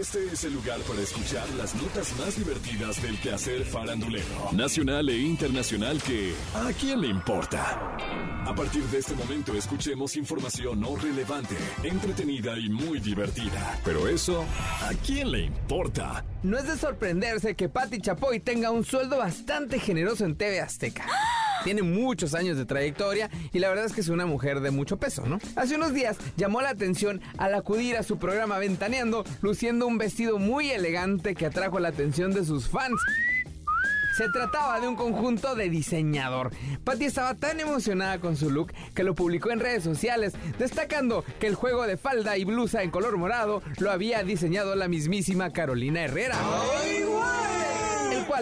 Este 0.00 0.24
es 0.32 0.44
el 0.44 0.54
lugar 0.54 0.80
para 0.88 1.02
escuchar 1.02 1.46
las 1.58 1.74
notas 1.74 2.16
más 2.18 2.34
divertidas 2.34 3.02
del 3.02 3.20
quehacer 3.20 3.66
farandulero, 3.66 4.50
nacional 4.52 5.06
e 5.10 5.18
internacional 5.18 6.02
que 6.02 6.32
¿a 6.54 6.72
quién 6.72 7.02
le 7.02 7.08
importa? 7.08 7.60
A 8.46 8.54
partir 8.54 8.82
de 8.84 8.96
este 8.96 9.14
momento 9.14 9.52
escuchemos 9.54 10.16
información 10.16 10.80
no 10.80 10.96
relevante, 10.96 11.54
entretenida 11.82 12.58
y 12.58 12.70
muy 12.70 12.98
divertida. 12.98 13.78
Pero 13.84 14.08
eso, 14.08 14.42
¿a 14.80 14.92
quién 15.04 15.32
le 15.32 15.42
importa? 15.42 16.24
No 16.42 16.56
es 16.56 16.66
de 16.66 16.78
sorprenderse 16.78 17.54
que 17.54 17.68
Patti 17.68 18.00
Chapoy 18.00 18.40
tenga 18.40 18.70
un 18.70 18.86
sueldo 18.86 19.18
bastante 19.18 19.78
generoso 19.78 20.24
en 20.24 20.34
TV 20.34 20.62
Azteca. 20.62 21.04
Tiene 21.64 21.82
muchos 21.82 22.34
años 22.34 22.56
de 22.56 22.64
trayectoria 22.64 23.30
y 23.52 23.58
la 23.58 23.68
verdad 23.68 23.84
es 23.84 23.92
que 23.92 24.00
es 24.00 24.08
una 24.08 24.26
mujer 24.26 24.60
de 24.60 24.70
mucho 24.70 24.98
peso, 24.98 25.26
¿no? 25.26 25.38
Hace 25.56 25.76
unos 25.76 25.94
días 25.94 26.16
llamó 26.36 26.60
la 26.60 26.70
atención 26.70 27.20
al 27.38 27.54
acudir 27.54 27.96
a 27.96 28.02
su 28.02 28.18
programa 28.18 28.58
Ventaneando, 28.58 29.24
luciendo 29.42 29.86
un 29.86 29.98
vestido 29.98 30.38
muy 30.38 30.70
elegante 30.70 31.34
que 31.34 31.46
atrajo 31.46 31.80
la 31.80 31.88
atención 31.88 32.32
de 32.32 32.44
sus 32.44 32.68
fans. 32.68 33.00
Se 34.16 34.28
trataba 34.28 34.80
de 34.80 34.88
un 34.88 34.96
conjunto 34.96 35.54
de 35.54 35.70
diseñador. 35.70 36.50
Patty 36.84 37.06
estaba 37.06 37.34
tan 37.36 37.60
emocionada 37.60 38.18
con 38.18 38.36
su 38.36 38.50
look 38.50 38.72
que 38.94 39.04
lo 39.04 39.14
publicó 39.14 39.50
en 39.50 39.60
redes 39.60 39.84
sociales, 39.84 40.34
destacando 40.58 41.24
que 41.38 41.46
el 41.46 41.54
juego 41.54 41.86
de 41.86 41.96
falda 41.96 42.36
y 42.36 42.44
blusa 42.44 42.82
en 42.82 42.90
color 42.90 43.16
morado 43.16 43.62
lo 43.78 43.90
había 43.90 44.22
diseñado 44.22 44.74
la 44.74 44.88
mismísima 44.88 45.50
Carolina 45.50 46.02
Herrera 46.02 46.36
el 46.84 47.09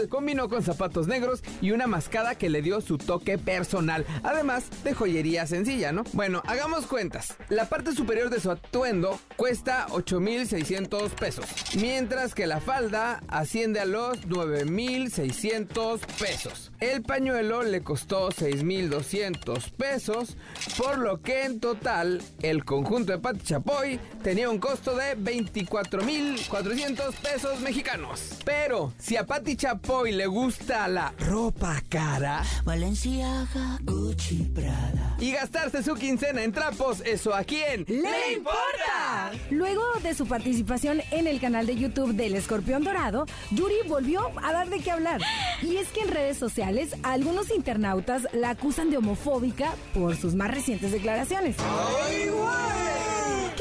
combinó 0.06 0.48
con 0.48 0.62
zapatos 0.62 1.08
negros 1.08 1.42
y 1.60 1.72
una 1.72 1.88
mascada 1.88 2.36
que 2.36 2.48
le 2.48 2.62
dio 2.62 2.80
su 2.80 2.98
toque 2.98 3.38
personal, 3.38 4.06
además 4.22 4.66
de 4.84 4.94
joyería 4.94 5.46
sencilla, 5.46 5.90
¿no? 5.90 6.04
Bueno, 6.12 6.42
hagamos 6.46 6.86
cuentas. 6.86 7.34
La 7.48 7.68
parte 7.68 7.92
superior 7.92 8.30
de 8.30 8.38
su 8.38 8.50
atuendo 8.50 9.18
cuesta 9.36 9.86
8.600 9.88 11.10
pesos, 11.10 11.46
mientras 11.80 12.34
que 12.34 12.46
la 12.46 12.60
falda 12.60 13.22
asciende 13.28 13.80
a 13.80 13.86
los 13.86 14.20
9.600 14.28 15.98
pesos. 16.18 16.70
El 16.80 17.02
pañuelo 17.02 17.62
le 17.62 17.82
costó 17.82 18.28
6.200 18.28 19.70
pesos, 19.72 20.36
por 20.76 20.98
lo 20.98 21.22
que 21.22 21.44
en 21.44 21.60
total 21.60 22.22
el 22.42 22.64
conjunto 22.64 23.12
de 23.12 23.18
Pati 23.18 23.40
Chapoy 23.40 23.98
tenía 24.22 24.50
un 24.50 24.58
costo 24.58 24.94
de 24.94 25.16
24.400 25.16 27.14
pesos 27.14 27.60
mexicanos. 27.60 28.38
Pero 28.44 28.92
si 28.98 29.16
a 29.16 29.24
Pati 29.26 29.56
Chapoy 29.56 29.87
le 29.88 30.26
gusta 30.26 30.86
la 30.86 31.14
ropa 31.18 31.82
cara, 31.88 32.42
Valenciaga, 32.64 33.78
Gucci, 33.82 34.44
Prada. 34.54 35.16
y 35.18 35.32
gastarse 35.32 35.82
su 35.82 35.94
quincena 35.94 36.42
en 36.44 36.52
trapos, 36.52 37.00
¿eso 37.06 37.34
a 37.34 37.42
quién 37.42 37.86
¡Le 37.88 38.34
importa! 38.34 39.32
Luego 39.50 39.82
de 40.02 40.14
su 40.14 40.26
participación 40.26 41.00
en 41.10 41.26
el 41.26 41.40
canal 41.40 41.66
de 41.66 41.76
YouTube 41.76 42.12
del 42.14 42.34
Escorpión 42.34 42.84
Dorado, 42.84 43.24
Yuri 43.50 43.76
volvió 43.88 44.30
a 44.42 44.52
dar 44.52 44.68
de 44.68 44.78
qué 44.80 44.90
hablar. 44.90 45.22
Y 45.62 45.76
es 45.76 45.88
que 45.88 46.02
en 46.02 46.08
redes 46.08 46.36
sociales 46.36 46.94
algunos 47.02 47.50
internautas 47.50 48.28
la 48.34 48.50
acusan 48.50 48.90
de 48.90 48.98
homofóbica 48.98 49.72
por 49.94 50.14
sus 50.16 50.34
más 50.34 50.50
recientes 50.50 50.92
declaraciones. 50.92 51.56
¿Qué 51.56 52.30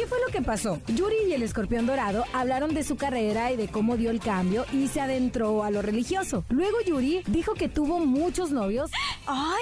fue 0.08 0.18
lo 0.26 0.32
que 0.32 0.42
pasó? 0.42 0.80
Yuri 0.88 1.16
y 1.28 1.34
el 1.34 1.44
escorpión 1.44 1.86
dorado 1.86 2.24
hablaron 2.34 2.74
de 2.74 2.84
su 2.84 2.96
carrera 2.96 3.52
y 3.52 3.58
de 3.58 3.68
cómo 3.68 3.98
dio 3.98 4.10
el 4.10 4.20
cambio 4.20 4.66
y 4.74 4.88
se 4.88 5.02
adentró 5.02 5.64
a 5.64 5.72
lo 5.72 5.82
religioso. 5.82 6.44
Luego 6.50 6.78
Yuri 6.86 7.24
dijo 7.28 7.54
que 7.54 7.70
tuvo 7.70 8.00
muchos 8.00 8.52
novios, 8.52 8.90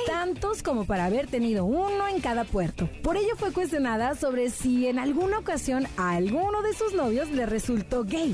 tantos 0.08 0.64
como 0.64 0.86
para 0.86 1.06
haber 1.06 1.28
tenido 1.28 1.66
uno 1.66 2.08
en 2.08 2.22
cada 2.22 2.44
puerto. 2.44 2.90
Por 3.04 3.18
ello 3.18 3.36
fue 3.38 3.52
cuestionada 3.52 4.16
sobre 4.16 4.50
si 4.50 4.88
en 4.88 5.00
alguna 5.00 5.40
ocasión 5.40 5.88
a 5.98 6.12
alguno 6.12 6.62
de 6.62 6.74
sus 6.74 6.94
novios 6.94 7.30
le 7.32 7.46
resultó 7.46 8.04
gay. 8.04 8.34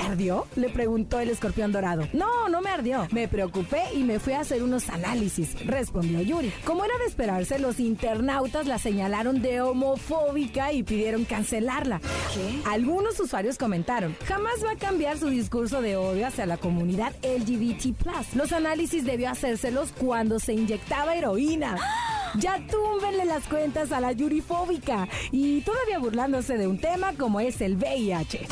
¿Te 0.00 0.06
ardió? 0.06 0.46
Le 0.56 0.70
preguntó 0.70 1.20
el 1.20 1.28
escorpión 1.28 1.72
dorado. 1.72 2.08
No, 2.14 2.48
no 2.48 2.62
me 2.62 2.70
ardió. 2.70 3.06
Me 3.10 3.28
preocupé 3.28 3.82
y 3.94 4.02
me 4.02 4.18
fui 4.18 4.32
a 4.32 4.40
hacer 4.40 4.62
unos 4.62 4.88
análisis, 4.88 5.54
respondió 5.66 6.22
Yuri. 6.22 6.50
Como 6.64 6.86
era 6.86 6.96
de 6.96 7.04
esperarse, 7.04 7.58
los 7.58 7.78
internautas 7.78 8.66
la 8.66 8.78
señalaron 8.78 9.42
de 9.42 9.60
homofóbica 9.60 10.72
y 10.72 10.84
pidieron 10.84 11.26
cancelarla. 11.26 12.00
Algunos 12.64 13.20
usuarios 13.20 13.58
comentaron, 13.58 14.16
jamás 14.24 14.64
va 14.64 14.72
a 14.72 14.76
cambiar 14.76 15.18
su 15.18 15.28
discurso 15.28 15.82
de 15.82 15.96
odio 15.96 16.26
hacia 16.26 16.46
la 16.46 16.56
comunidad 16.56 17.12
LGBT+. 17.22 18.34
Los 18.34 18.52
análisis 18.52 19.04
debió 19.04 19.28
hacérselos 19.28 19.92
cuando 19.92 20.38
se 20.38 20.54
inyectaba 20.54 21.14
heroína. 21.14 21.76
Ya 22.38 22.58
túmbenle 22.68 23.24
las 23.24 23.46
cuentas 23.48 23.92
a 23.92 24.00
la 24.00 24.12
yurifóbica 24.12 25.08
y 25.32 25.60
todavía 25.62 25.98
burlándose 25.98 26.56
de 26.56 26.68
un 26.68 26.78
tema 26.78 27.12
como 27.18 27.40
es 27.40 27.60
el 27.60 27.76
VIH. 27.76 28.46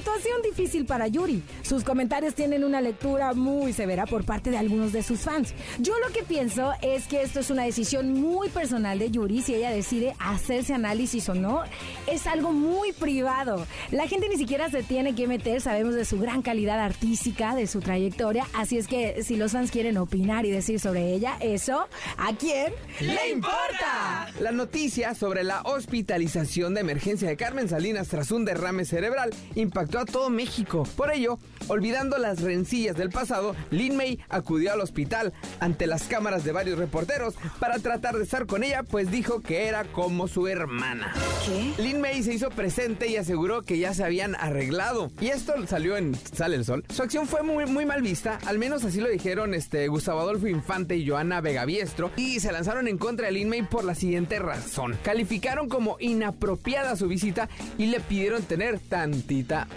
Situación 0.00 0.40
difícil 0.40 0.86
para 0.86 1.08
Yuri. 1.08 1.42
Sus 1.60 1.84
comentarios 1.84 2.34
tienen 2.34 2.64
una 2.64 2.80
lectura 2.80 3.34
muy 3.34 3.74
severa 3.74 4.06
por 4.06 4.24
parte 4.24 4.50
de 4.50 4.56
algunos 4.56 4.94
de 4.94 5.02
sus 5.02 5.20
fans. 5.20 5.52
Yo 5.78 5.92
lo 5.98 6.10
que 6.10 6.22
pienso 6.22 6.72
es 6.80 7.06
que 7.06 7.20
esto 7.20 7.40
es 7.40 7.50
una 7.50 7.64
decisión 7.64 8.14
muy 8.14 8.48
personal 8.48 8.98
de 8.98 9.10
Yuri. 9.10 9.42
Si 9.42 9.54
ella 9.54 9.70
decide 9.70 10.14
hacerse 10.18 10.72
análisis 10.72 11.28
o 11.28 11.34
no, 11.34 11.64
es 12.06 12.26
algo 12.26 12.50
muy 12.50 12.92
privado. 12.92 13.66
La 13.90 14.08
gente 14.08 14.30
ni 14.30 14.38
siquiera 14.38 14.70
se 14.70 14.82
tiene 14.82 15.14
que 15.14 15.26
meter. 15.26 15.60
Sabemos 15.60 15.94
de 15.94 16.06
su 16.06 16.18
gran 16.18 16.40
calidad 16.40 16.80
artística, 16.80 17.54
de 17.54 17.66
su 17.66 17.80
trayectoria. 17.80 18.46
Así 18.54 18.78
es 18.78 18.86
que 18.86 19.22
si 19.22 19.36
los 19.36 19.52
fans 19.52 19.70
quieren 19.70 19.98
opinar 19.98 20.46
y 20.46 20.50
decir 20.50 20.80
sobre 20.80 21.12
ella, 21.12 21.36
eso, 21.40 21.88
¿a 22.16 22.34
quién 22.38 22.72
le 23.00 23.32
importa? 23.32 24.32
La 24.40 24.52
noticia 24.52 25.14
sobre 25.14 25.44
la 25.44 25.60
hospitalización 25.60 26.72
de 26.72 26.80
emergencia 26.80 27.28
de 27.28 27.36
Carmen 27.36 27.68
Salinas 27.68 28.08
tras 28.08 28.30
un 28.30 28.46
derrame 28.46 28.86
cerebral 28.86 29.28
impactó 29.54 29.89
a 29.98 30.04
todo 30.04 30.30
México. 30.30 30.84
Por 30.96 31.12
ello, 31.12 31.38
olvidando 31.68 32.18
las 32.18 32.42
rencillas 32.42 32.96
del 32.96 33.10
pasado, 33.10 33.54
Lin 33.70 33.96
May 33.96 34.18
acudió 34.28 34.72
al 34.72 34.80
hospital 34.80 35.32
ante 35.58 35.86
las 35.86 36.04
cámaras 36.04 36.44
de 36.44 36.52
varios 36.52 36.78
reporteros 36.78 37.34
para 37.58 37.78
tratar 37.78 38.16
de 38.16 38.24
estar 38.24 38.46
con 38.46 38.62
ella, 38.62 38.82
pues 38.82 39.10
dijo 39.10 39.40
que 39.40 39.66
era 39.66 39.84
como 39.84 40.28
su 40.28 40.46
hermana. 40.46 41.12
¿Qué? 41.44 41.82
Lin 41.82 42.00
May 42.00 42.22
se 42.22 42.34
hizo 42.34 42.50
presente 42.50 43.08
y 43.08 43.16
aseguró 43.16 43.62
que 43.62 43.78
ya 43.78 43.94
se 43.94 44.04
habían 44.04 44.34
arreglado. 44.34 45.10
Y 45.20 45.28
esto 45.28 45.54
salió 45.66 45.96
en 45.96 46.14
Sale 46.14 46.56
el 46.56 46.64
Sol. 46.64 46.84
Su 46.88 47.02
acción 47.02 47.26
fue 47.26 47.42
muy, 47.42 47.66
muy 47.66 47.86
mal 47.86 48.02
vista, 48.02 48.38
al 48.46 48.58
menos 48.58 48.84
así 48.84 49.00
lo 49.00 49.08
dijeron 49.08 49.54
este, 49.54 49.88
Gustavo 49.88 50.20
Adolfo 50.20 50.46
Infante 50.46 50.96
y 50.96 51.08
Joana 51.08 51.40
Vegaviestro, 51.40 52.10
y 52.16 52.40
se 52.40 52.52
lanzaron 52.52 52.88
en 52.88 52.98
contra 52.98 53.26
de 53.26 53.32
Lin 53.32 53.48
May 53.48 53.62
por 53.62 53.84
la 53.84 53.94
siguiente 53.94 54.38
razón. 54.38 54.96
Calificaron 55.02 55.68
como 55.68 55.96
inapropiada 56.00 56.96
su 56.96 57.08
visita 57.08 57.48
y 57.78 57.86
le 57.86 58.00
pidieron 58.00 58.42
tener 58.42 58.78
tantita 58.78 59.68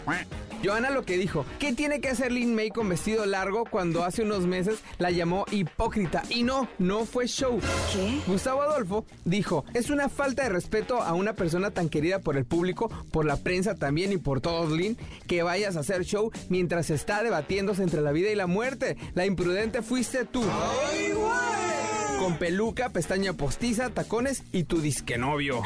Joana 0.64 0.92
lo 0.92 1.04
que 1.04 1.18
dijo, 1.18 1.46
¿qué 1.60 1.74
tiene 1.74 2.00
que 2.00 2.08
hacer 2.08 2.32
Lin 2.32 2.56
May 2.56 2.70
con 2.70 2.88
vestido 2.88 3.26
largo 3.26 3.66
cuando 3.66 4.06
hace 4.06 4.24
unos 4.24 4.48
meses 4.48 4.80
la 4.98 5.12
llamó 5.12 5.46
hipócrita? 5.52 6.24
Y 6.30 6.44
no, 6.44 6.70
no 6.80 7.06
fue 7.06 7.28
show. 7.28 7.60
¿Qué? 7.92 8.22
Gustavo 8.26 8.62
Adolfo 8.62 9.06
dijo, 9.26 9.66
es 9.74 9.90
una 9.90 10.08
falta 10.08 10.44
de 10.44 10.50
respeto 10.50 11.02
a 11.02 11.14
una 11.14 11.34
persona 11.34 11.72
tan 11.72 11.90
querida 11.90 12.20
por 12.20 12.38
el 12.38 12.46
público, 12.46 12.90
por 13.12 13.26
la 13.26 13.36
prensa 13.36 13.76
también 13.76 14.14
y 14.14 14.18
por 14.18 14.40
todos, 14.40 14.72
Lin, 14.72 14.98
que 15.28 15.44
vayas 15.44 15.76
a 15.76 15.82
hacer 15.82 16.06
show 16.06 16.32
mientras 16.48 16.90
está 16.90 17.24
debatiéndose 17.24 17.84
entre 17.84 18.00
la 18.00 18.14
vida 18.14 18.30
y 18.30 18.36
la 18.36 18.48
muerte. 18.48 18.96
La 19.16 19.26
imprudente 19.26 19.82
fuiste 19.82 20.24
tú. 20.24 20.44
Con 22.20 22.38
peluca, 22.38 22.88
pestaña 22.90 23.34
postiza, 23.34 23.90
tacones 23.90 24.44
y 24.54 24.64
tu 24.64 24.80
disque 24.80 25.18
novio. 25.18 25.62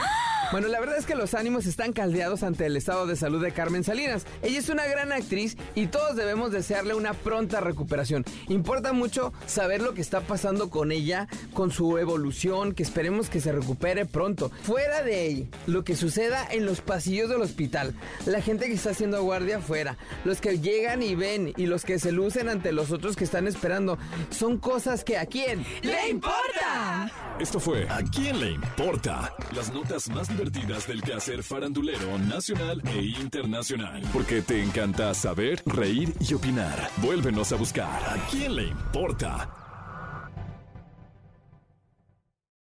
Bueno, 0.49 0.69
la 0.69 0.79
verdad 0.79 0.97
es 0.97 1.05
que 1.05 1.15
los 1.15 1.33
ánimos 1.33 1.65
están 1.65 1.91
caldeados 1.91 2.41
ante 2.41 2.65
el 2.65 2.77
estado 2.77 3.05
de 3.05 3.17
salud 3.17 3.43
de 3.43 3.51
Carmen 3.51 3.83
Salinas. 3.83 4.25
Ella 4.41 4.59
es 4.59 4.69
una 4.69 4.85
gran 4.85 5.11
actriz 5.11 5.57
y 5.75 5.87
todos 5.87 6.15
debemos 6.15 6.53
desearle 6.53 6.93
una 6.93 7.13
pronta 7.13 7.59
recuperación. 7.59 8.23
Importa 8.47 8.93
mucho 8.93 9.33
saber 9.45 9.81
lo 9.81 9.93
que 9.93 9.99
está 9.99 10.21
pasando 10.21 10.69
con 10.69 10.93
ella, 10.93 11.27
con 11.53 11.69
su 11.69 11.97
evolución, 11.97 12.73
que 12.73 12.83
esperemos 12.83 13.29
que 13.29 13.41
se 13.41 13.51
recupere 13.51 14.05
pronto. 14.05 14.49
Fuera 14.63 15.03
de 15.03 15.15
ahí, 15.15 15.49
lo 15.65 15.83
que 15.83 15.97
suceda 15.97 16.47
en 16.49 16.65
los 16.65 16.79
pasillos 16.79 17.29
del 17.29 17.41
hospital, 17.41 17.93
la 18.25 18.41
gente 18.41 18.67
que 18.67 18.73
está 18.73 18.91
haciendo 18.91 19.21
guardia 19.23 19.57
afuera, 19.57 19.97
los 20.23 20.39
que 20.39 20.59
llegan 20.59 21.03
y 21.03 21.15
ven 21.15 21.53
y 21.57 21.65
los 21.65 21.83
que 21.83 21.99
se 21.99 22.13
lucen 22.13 22.47
ante 22.47 22.71
los 22.71 22.91
otros 22.91 23.17
que 23.17 23.25
están 23.25 23.47
esperando, 23.47 23.97
son 24.29 24.57
cosas 24.57 25.03
que 25.03 25.17
a 25.17 25.25
quién 25.25 25.65
¡Le 25.81 26.09
importa! 26.09 27.11
Esto 27.37 27.59
fue 27.59 27.85
¿A 27.89 28.01
quién 28.01 28.39
le 28.39 28.51
importa? 28.51 29.33
Las 29.53 29.73
notas 29.73 30.09
más 30.09 30.36
divertidas 30.37 30.85
del 30.85 31.01
quehacer 31.01 31.41
farandulero 31.41 32.19
nacional 32.19 32.79
e 32.85 33.05
internacional. 33.19 34.01
Porque 34.13 34.43
te 34.43 34.61
encanta 34.61 35.11
saber, 35.15 35.63
reír 35.65 36.13
y 36.19 36.33
opinar. 36.35 36.91
Vuélvenos 36.97 37.51
a 37.51 37.55
buscar 37.55 37.87
¿A 37.87 38.27
quién 38.29 38.55
le 38.55 38.67
importa? 38.67 39.66